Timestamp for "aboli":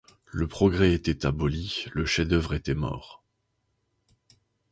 1.27-1.85